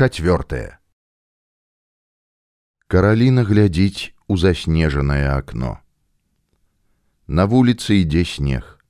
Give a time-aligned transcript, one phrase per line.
[0.00, 0.80] Чацвёртае.
[2.88, 5.72] Караліна глядзіць у заснежанае акно.
[7.28, 8.80] На вуліцы ідзе снег.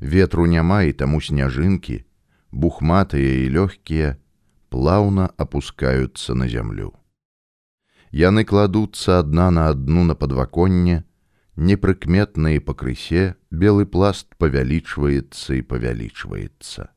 [0.00, 2.00] Ветру няма і таму сняжынкі,
[2.48, 4.16] бухматыя і лёгкія,
[4.72, 6.96] плаўна апускаюцца на зямлю.
[8.08, 11.04] Яны кладуцца адна на адну на падваконне,
[11.60, 16.88] непрыкметна і пакрысе белы пласт павялічваецца і павялічваецца.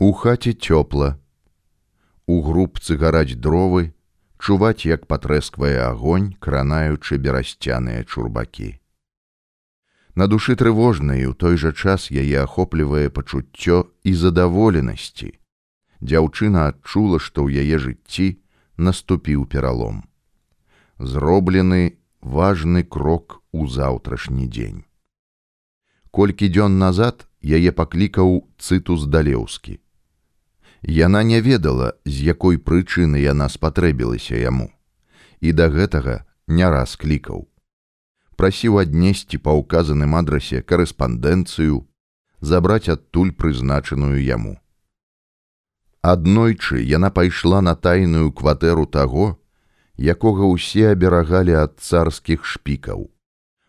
[0.00, 1.20] У хаце цёпла,
[2.30, 3.80] У грубцы гараць дровы,
[4.38, 8.68] чуваць, як патрэсквае агонь, кранаючы берасцяныя чурбакі.
[10.14, 15.32] На душы трывожна і ў той жа час яе ахоплівае пачуццё і задаволенасці.
[16.06, 18.28] Дзяўчына адчула, што ў яе жыцці
[18.78, 20.00] наступіў пералом.
[21.02, 21.82] Зроблены
[22.38, 24.80] важны крок у заўтрашні дзень.
[26.14, 29.80] Колькі дзён назад яе паклікаў цытус далеўскі
[30.82, 34.72] Яна не ведала, з якой прычыны яна спатрэбілася яму.
[35.40, 37.48] І да гэтага не раз клікаў.
[38.36, 41.84] Прасіў аднесці па ўказаным адрасе карэспандэнцыю,
[42.40, 44.56] забраць адтуль прызначаную яму.
[46.00, 49.36] Аднойчы яна пайшла на тайную кватэру таго,
[50.00, 53.12] якога ўсе аберагалі ад царскіх шпікаў,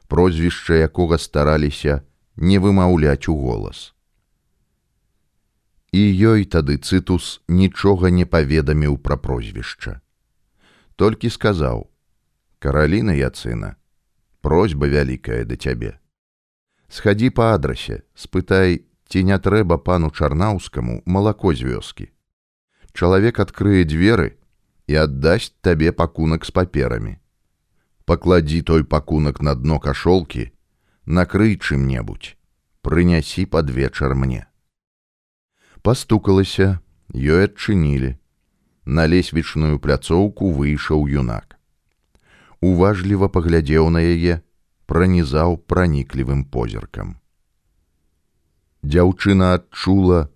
[0.07, 2.07] прозвішча якога стараліся
[2.39, 3.91] не вымаўляць у голас
[5.91, 9.99] і ёй тады цытус нічога не паведаміў пра прозвішча.
[10.95, 11.91] Толькі сказаў:
[12.59, 13.75] Караліна Яцына,
[14.39, 15.99] просьба вялікая да цябе.
[16.87, 22.07] Схадзі па адрасе, спытай, ці не трэба пану чарнаўскаму малако з вёскі.
[22.95, 24.39] Чалавек адкрые дзверы
[24.87, 27.19] і аддасць табе пакунак з паперамі.
[28.07, 30.51] Пакладзі той пакунак на дно кашолкі,
[31.05, 32.35] накрый чым-небудзь,
[32.83, 34.50] прынясі пад вечар мне
[35.81, 36.79] пастукалася
[37.13, 38.15] ёй адчынілі.
[38.85, 41.57] На лесвічную пляцоўку выйшаў юнак.
[42.61, 44.41] Уважліва паглядзеў на яе
[44.85, 47.17] пранізаў праніклівым позіркам.
[48.81, 50.29] Дзяўчына адчула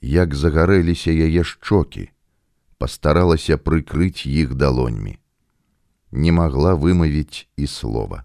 [0.00, 2.08] як загарэліся яе шчокі
[2.78, 5.18] пастаралася прыкрыць іх далоньмі.
[6.10, 8.24] Не магла вымавіць і слова.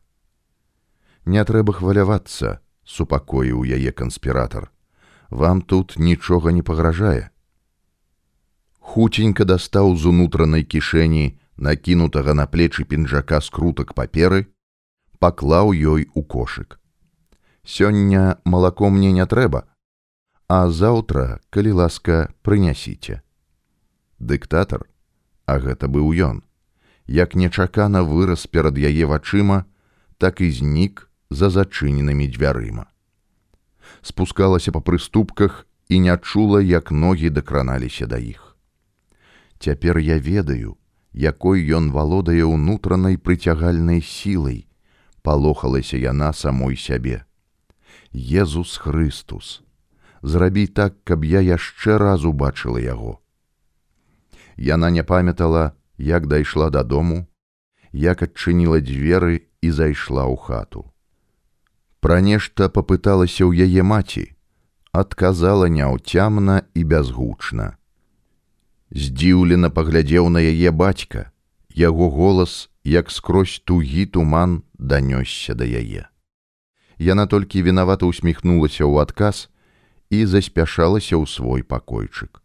[1.25, 4.69] Не трэба хвалявацца супакоіў яе канспіратор
[5.33, 7.29] вам тут нічога не пагражае.
[8.79, 14.45] Хуценька дастаў з унутранай кішэні, накінутага на плечы пінжака скрутак паперы,
[15.19, 16.77] паклаў ёй у кошык.
[17.65, 19.65] Сёння малако мне не трэба,
[20.47, 23.21] а заўтра, калі ласка, прынясіце.
[24.19, 24.85] Дыктатар,
[25.47, 26.43] а гэта быў ён,
[27.07, 29.65] як нечакана вырас перад яе вачыма,
[30.17, 32.92] так і знік за зачыненымі дзвярыма
[34.03, 38.57] спускалася па прыступках і не чула, як ногі дакраналіся да іх.
[39.59, 40.77] Цяпер я ведаю,
[41.13, 44.67] якой ён валодае ўнутранай прыцягальнай сілай,
[45.23, 47.23] палохалася яна самой сябе.
[48.13, 49.63] Езус Христус,
[50.21, 53.19] зрабі так, каб я яшчэ раз убачыла яго.
[54.57, 57.27] Яна не памятала, як дайшла дадому,
[57.91, 60.92] як адчыніла дзверы і зайшла ў хату.
[62.03, 64.23] Пра нешта папыталася ў яе маці,
[64.91, 67.67] адказала няўцямна і бязгучна.
[68.91, 71.31] Здзіўлена паглядзеў на яе бацька,
[71.71, 76.03] яго голас, як скрозь тугі туман данёсся да яе.
[76.99, 79.47] Яна толькі вінавата усміхнулася ў адказ
[80.11, 82.43] і заспяшалася ў свой пакойчык.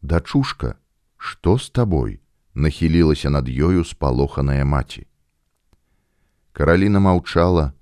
[0.00, 0.80] Дачушка,
[1.20, 2.20] што з табой?
[2.56, 5.04] нахілілася над ёю спалоханая маці.
[6.56, 7.76] Караліна маўчала,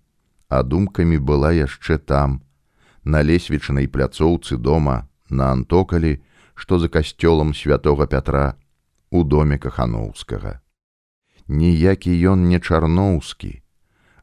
[0.54, 2.38] а думкамі была яшчэ там,
[3.02, 6.22] на лесвічнай пляцоўцы дома на антокалі,
[6.54, 8.56] што за касцёлам святого Пятра
[9.10, 10.60] у доме каханоўскага.
[11.48, 13.62] Ніякі ён не чарноўскі,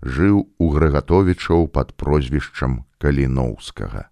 [0.01, 4.09] жыў у грэгатовічаў пад прозвішчам каліноўскага.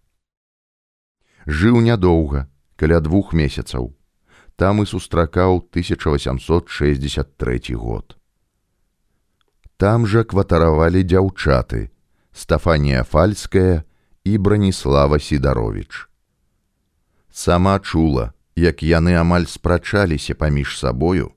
[1.48, 3.96] Жыў нядоўга, каля двух месяцаў,
[4.60, 8.18] там і сустракаў 1863 год.
[9.80, 11.90] Там жа кватаравалі дзяўчаты,
[12.34, 13.84] Стафанія Фальская
[14.24, 16.10] і Браніслава Сідарович.
[17.32, 21.32] Сама чула, як яны амаль спрачаліся паміж сабою,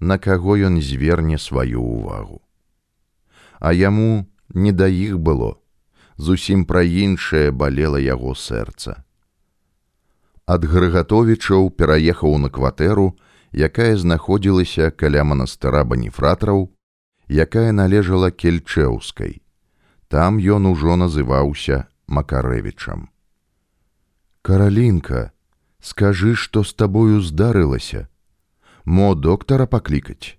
[0.00, 2.40] на каго ён зверне сваю ўвагу.
[3.60, 5.60] А яму не да іх было,
[6.16, 9.04] зусім пра іншае балела яго сэрца.
[10.46, 13.14] Ад Грыгатовічаў пераехаў на кватэру,
[13.52, 16.70] якая знаходзілася каля манастыра баніфратраў,
[17.28, 19.42] якая належала кельчэўскай,
[20.10, 23.10] Там ён ужо называўся Макарэвічам.
[24.42, 25.30] Каралінка,
[25.78, 28.08] скажы што з табою здарылася.
[28.84, 30.34] Мо доктара паклікаць?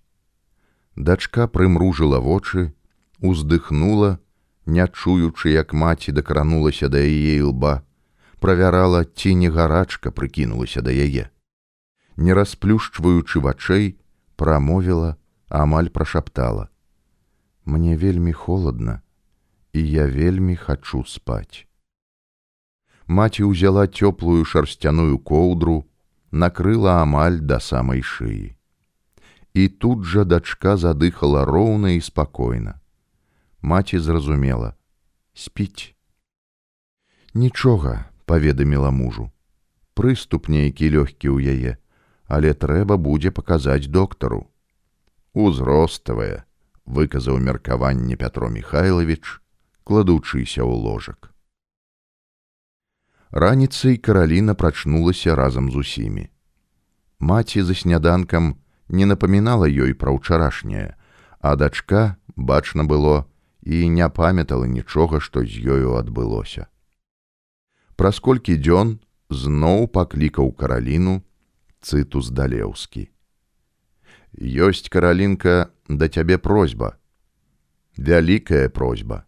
[0.98, 2.74] Дачка прымружыла вочы
[3.22, 4.20] уздыхнула
[4.66, 7.80] не чуючы як маці дакранулася да яе лба
[8.44, 11.30] правярала ці не гарачка прыкінулася да яе.
[12.18, 13.96] Не расплюшчваючы вачэй
[14.36, 15.16] прамовіла
[15.48, 16.68] амаль прашаптала.
[17.64, 19.00] Мне вельмі холодна
[19.74, 21.68] і я вельмі хачу спаць.
[23.08, 25.84] Маці ўзяла цёплую шарсцяную коўдру
[26.32, 28.56] накрыла амаль да самай шыі.
[29.54, 32.80] І тут жа дачка задыхала роўна і спакойна.
[33.62, 34.74] Маці зразумела
[35.34, 35.94] спіць.
[37.34, 39.32] Нічога паведаміла мужу.
[39.94, 41.82] Прыступ нейкі лёгкі ў яе
[42.32, 44.38] але трэба будзе паказаць доктару
[45.46, 46.48] узроставая
[46.98, 49.41] выказаў меркаванне пятро михайлович
[49.84, 51.34] кладучыся ў ложак
[53.32, 56.26] раніцай караліна прачнулася разам з усімі
[57.20, 58.56] маці за сняданкам
[58.90, 60.88] не напамінала ёй пра ўчарашняе
[61.42, 63.26] а дачка бачна было
[63.62, 66.68] і не памятала нічога, што з ёю адбылося.
[67.96, 69.00] Праз колькі дзён
[69.30, 71.22] зноў паклікаў караліну
[71.82, 73.10] цытус далеўскі.
[74.38, 76.98] Ёсць каралінка да цябе просьба.
[77.98, 79.26] Вялікая просьба.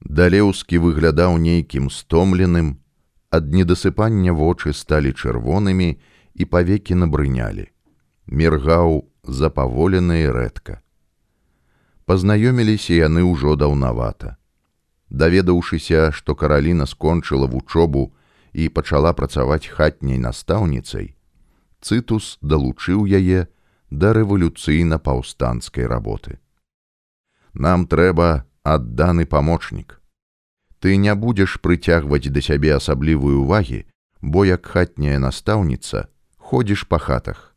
[0.00, 2.78] Далеўскі выглядаў нейкім стомленым,
[3.30, 5.96] ад недасыпання вочы сталі чырвонымі
[6.34, 7.70] і павекі набрынялі.
[8.26, 10.82] Міргаў запаволены рэдка
[12.06, 14.38] пазнаёміліся яны ўжо даўнавата.
[15.10, 18.14] Даведаўшыся, што караліна скончыла вучобу
[18.54, 21.14] і пачала працаваць хатняй настаўніцай,
[21.82, 23.46] цытус далучыў яе
[23.90, 26.38] да рэвалюцыйна-паўстанцкай работы.
[27.54, 30.00] Нам трэба адданы памочнік.
[30.80, 33.84] Ты не будзеш прыцягваць да сябе асаблівую увагі,
[34.20, 36.08] бо як хатняя настаўніца
[36.38, 37.54] ходзіш па хатах.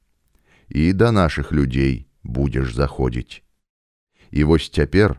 [0.69, 3.41] І да нашых людзей будзеш заходзіць.
[4.31, 5.17] І вось цяпер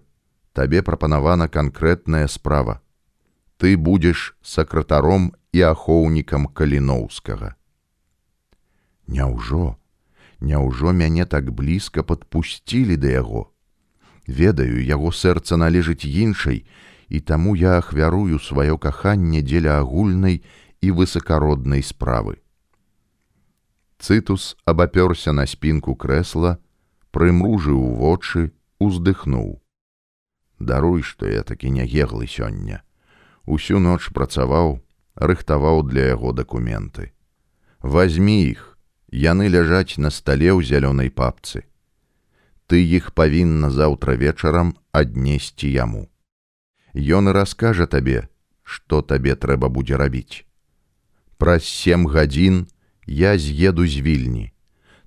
[0.53, 2.81] табе прапанавана канкрэтная справа.
[3.59, 7.55] Ты будзеш сакратаром і ахоўнікам каліноўскага.
[9.07, 9.77] Няўжо,
[10.41, 13.53] Няўжо мяне так блізка падпусцілі да яго.
[14.31, 16.62] Ведаю, яго сэрца належыць іншай,
[17.11, 20.44] і таму я ахвярую сваё каханне дзеля агульнай
[20.81, 22.38] і высакароднай справы.
[23.99, 26.62] Цытус абапёрся на спінку крэсла,
[27.11, 29.59] прымружыў вочы, уздыхнуў.
[30.61, 32.87] Даруй, што я такі нягеглы сёння.
[33.50, 34.79] Усю ноч працаваў,
[35.17, 37.11] рыхтаваў для яго дакументы.
[37.82, 38.79] Вазьмі іх,
[39.11, 41.67] яны ляжаць на стале ў зялёнай папцы.
[42.70, 46.05] Ты іх павінна заўтра вечарам аднесці яму.
[46.94, 48.31] Ён і раскажа табе,
[48.62, 50.46] што табе трэба будзе рабіць.
[51.34, 52.70] Праз сем гадзін
[53.06, 54.55] я з'еду з вільні,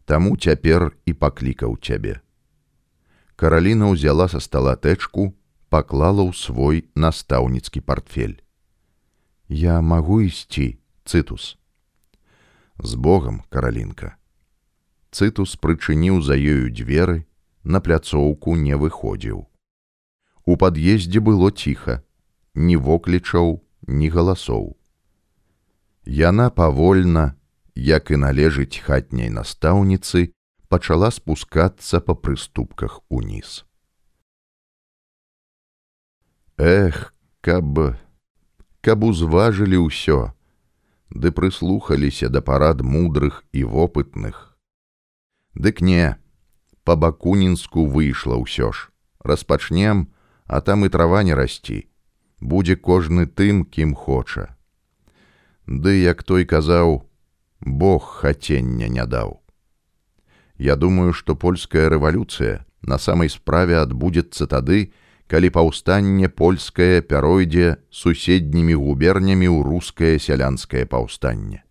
[0.04, 2.20] таму цяпер і паклікаў цябе.
[3.40, 5.32] Караліна ўзяла са стала тэчку,
[5.72, 8.44] паклала ў свой настаўніцкі портфель.
[9.48, 11.56] Я магу ісці, цытус.
[12.76, 14.18] З Богом, каралінка.
[15.16, 17.24] Цытус прычыніў за ёю дзверы,
[17.64, 19.48] на пляцоўку не выходзіў.
[20.46, 22.04] У пад'ездзе было ціха,
[22.56, 24.76] ні воклічаў, ні галасоў.
[26.06, 27.36] Яна павольна,
[27.76, 30.34] як і належыць хатняй настаўніцы,
[30.68, 33.64] пачала спускацца па прыступках уніз.
[36.58, 37.96] Эх, каб
[38.84, 40.36] каб узважылі ўсё,
[41.08, 44.60] ды прыслухаліся да парад мудрых і вопытных.
[45.56, 46.20] Дык не,
[46.84, 48.90] па бакунінску выйшла ўсё ж,
[49.24, 50.08] распачнем,
[50.46, 51.88] а там і трава не расці,
[52.40, 54.56] будзе кожны тым, кім хоча.
[55.68, 57.08] Ды як той казаў,
[57.66, 59.40] Бог хацення не даў.
[60.58, 64.92] Я думаю, што польская рэвалюцыя на самай справе адбудзецца тады,
[65.28, 71.64] калі паўстанне польскае пяройдзе суседнімі губернямі ў рускае сялянскае паўстанне.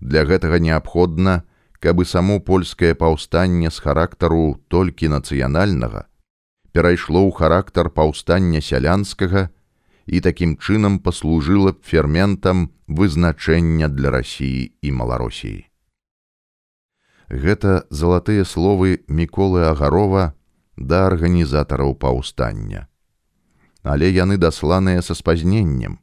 [0.00, 1.46] Для гэтага неабходна,
[1.84, 6.08] каб само польскае паўстанне з характару толькі нацыянальнага
[6.72, 9.52] перайшло ў характар паўстання сялянскага
[10.06, 15.68] і такім чынам паслужыла б ферментам вызначэння для рассіі і маларосіі.
[17.28, 20.34] Гэта залатыя словы міколы агарова
[20.76, 22.88] да арганізатараў паўстання.
[23.84, 26.00] Але яны дасланыя са спазненнем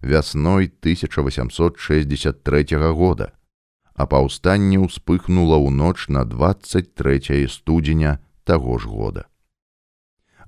[0.00, 3.32] вясной 1863 года,
[4.00, 8.16] а паўстанне ўспыхнула ў ноч на 23 студзеня
[8.48, 9.28] таго ж года.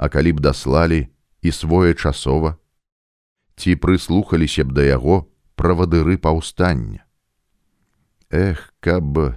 [0.01, 1.13] А калі б даслалі
[1.45, 2.57] і своечасова,
[3.61, 5.29] ці прыслухаліся б да яго
[5.61, 7.05] правадыры паўстання.
[8.33, 9.37] Эх, каб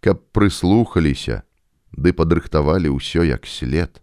[0.00, 1.44] каб прыслухаліся,
[1.92, 4.00] ды падрыхтавалі ўсё як след.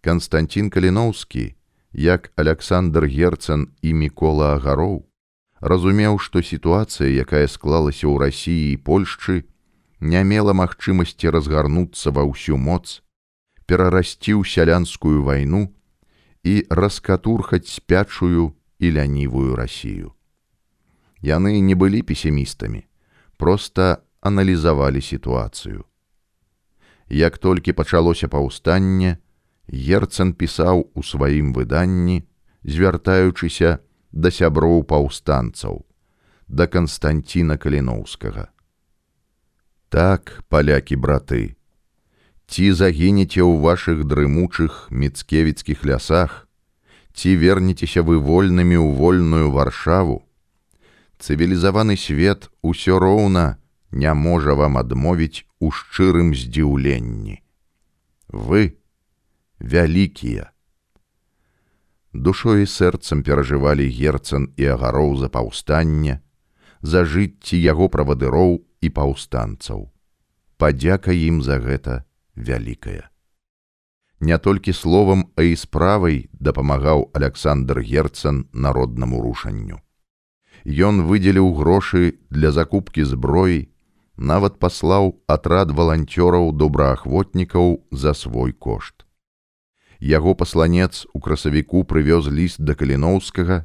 [0.00, 1.52] Канстантин Каліноўскі,
[1.92, 5.04] як Александр Герцан і Мікола Агароў,
[5.62, 9.46] разумеў, што сітуацыя, якая склалася ў рассіі і Польшчы,
[10.02, 12.98] не мела магчымасці разгарнуцца ва ўсю моц,
[13.70, 15.70] перарасці ў сялянскую вайну
[16.42, 20.10] і раскатурхаць спячую і лянівую рассію.
[21.22, 22.82] Яны не былі песімістамі,
[23.38, 25.86] просто аналізавалі сітуацыю.
[27.06, 29.22] Як толькі пачалося паўстанне,
[29.70, 32.26] Герцан пісаў у сваім выданні,
[32.66, 33.78] звяртаючыся
[34.12, 35.84] да сяброў паўстанцаў,
[36.48, 38.48] да Канстанціна Каліноўскага.
[39.88, 41.56] Так, палякі браты,
[42.46, 46.46] ці загінеце ў вашых дрымучых міцкевіцкіх лясах,
[47.12, 50.22] ці вернецеся вы вольнымі ў вольную варшаву,
[51.18, 53.56] цывілізаваны свет усё роўна
[53.92, 57.40] не можа вам адмовіць у шчырым здзіўленні.
[58.28, 58.76] Вы
[59.60, 60.51] вялікія.
[62.12, 66.20] Душой і сэрцам перажывалі герцан і агароў за паўстанне,
[66.82, 69.88] за жыцці яго правадыроў і паўстанцаў.
[70.60, 72.04] Падзяка ім за гэта
[72.36, 73.08] вялікая.
[74.20, 79.80] Не толькі словам, а і справай дапамагаў Александр Герцан народнаму рушанню.
[80.64, 83.72] Ён выдзеліў грошы для закупкі зброі,
[84.16, 89.02] нават паслаў атрад валанцёраў добраахвотнікаў за свой кошт.
[90.02, 93.62] Яго пасланец у красавіку прывёз ліст да каліноўскага,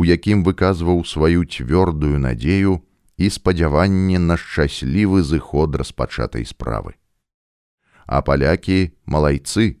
[0.00, 2.80] у якім выказваў сваю цвёрдую надзею
[3.20, 6.96] і спадзяванне на шчаслівы зыход распачатай справы.
[8.08, 9.76] А палякі малайцы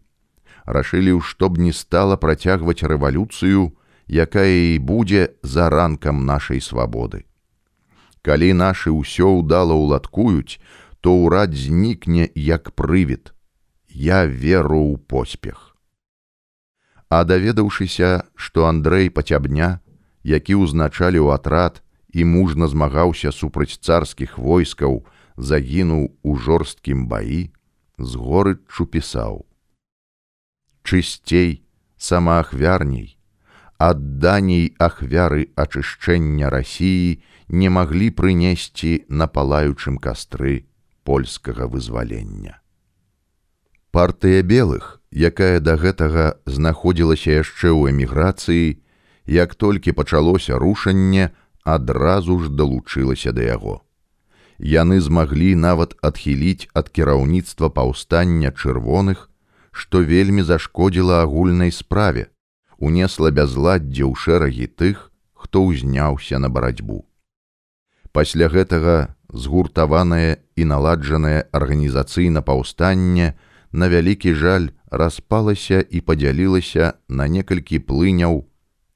[0.66, 3.72] рашылі, што б не стала працягваць рэвалюцыю,
[4.04, 7.24] якая і будзе за ранкам нашай свабоды.
[8.20, 10.60] Калі нашы ўсё ўдала ўладкуюць,
[11.00, 13.32] то ўрад знікне як прывід.
[13.88, 15.75] Я веру ў поспех.
[17.08, 19.78] А даведаўшыся, што Андрэй пацябня,
[20.26, 27.52] які ўзначаліў атрад і мужна змагаўся супраць царскіх войскаў, загінуў у жорсткім баі,
[27.98, 29.46] з горыччу пісаў:
[30.82, 31.62] Чысцей,
[31.96, 33.16] самаахвярней,
[33.78, 40.66] адданей ахвяры ачышчэння рассіі не маглі прынесці на палаючым кастры
[41.04, 42.60] польскага вызвалення.
[43.90, 48.82] Партыя белых, якая да гэтага знаходзілася яшчэ ў эміграцыі,
[49.26, 51.32] як толькі пачалося рушанне,
[51.64, 53.82] адразу ж далучылася да яго.
[54.58, 59.28] Яны змаглі нават адхіліць ад кіраўніцтва паўстання чырвоных,
[59.72, 62.32] што вельмі зашкодзіла агульнай справе,
[62.78, 67.04] унесла бязладдзе ў шэрагі тых, хто ўзняўся на барацьбу.
[68.12, 73.36] Пасля гэтага згуртаванае і наладжанае арганізацыйна паўстанне
[73.76, 74.68] на вялікі жаль
[75.02, 78.40] распалася і падзялілася на некалькі плыняў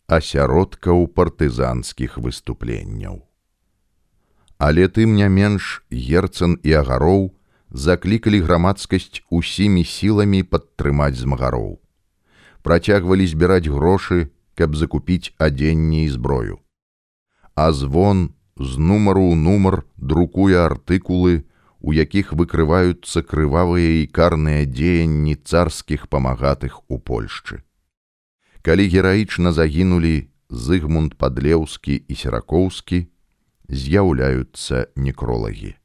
[0.08, 3.20] асяродкаў партызанскіх выступленняў.
[4.58, 7.28] Але тым не менш герцан і агароў
[7.84, 11.78] заклікалі грамадскасць усімі сіламі падтрымаць змагароў
[12.62, 16.60] працягвалі збіраць грошы, каб закупіць адзенне і зброю.
[17.54, 21.44] А звон з нумару ў нумар друкуе артыкулы,
[21.80, 27.64] у якіх выкрываюцца крывавыя і карныя дзеянні царскіх памагатых у Польшчы.
[28.62, 33.06] Калі гераічна загінулі Зыгмунд падлеўскі і серакоўскі,
[33.70, 35.76] з'яўляюцца некролагі.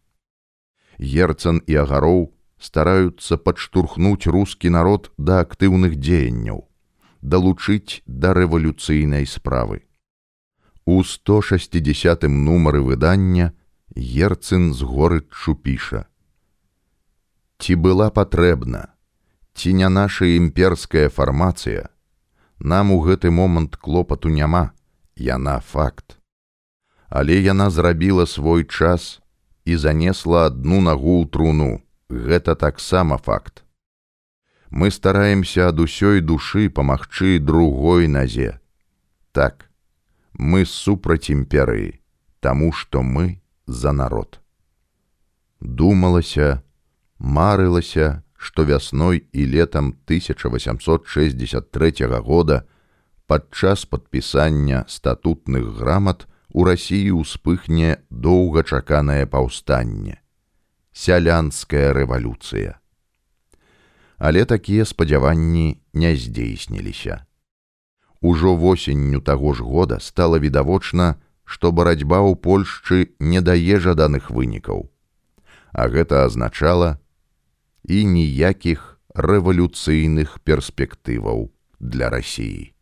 [0.97, 6.65] Герцан і агароў стараюцца падштурхнуць рускі народ да актыўных дзеянняў,
[7.21, 9.85] далучыць да рэвалюцыйнай справы.
[10.85, 13.53] У 160 нумары выдання
[13.95, 16.05] герцын з горыччу піша:
[17.57, 18.91] Ці была патрэбна,
[19.55, 21.89] ці не наша імперская фармацыя,
[22.59, 24.71] нам у гэты момант клопату няма,
[25.15, 26.19] яна факт.
[27.09, 29.21] Але яна зрабіла свой час
[29.65, 31.71] і занесла адну нагу ў труну
[32.09, 33.63] гэта таксама факт.
[34.69, 38.59] Мы стараемся ад усёй душы памагчы другой назе.
[39.31, 39.69] Так,
[40.33, 41.99] мы супраць імперыі,
[42.39, 44.39] таму што мы за народ.
[45.62, 46.62] Думалася,
[47.19, 52.63] марылася, што вясной і летам 1863 года
[53.27, 60.25] падчас падпісання статутных грамат у рассіі ўспыхне доўгачаканае паўстанне
[60.95, 62.79] сялянская рэвалюцыя.
[64.17, 67.25] Але такія спадзяванні не здзейсніліся.
[68.22, 74.89] Ужо восенню таго ж года стала відавочна што барацьба ў Польшчы не дае жаданых вынікаў.
[75.71, 76.97] А гэта азначала
[77.85, 82.75] і ніякіх рэвалюцыйных перспектываў для рассіі.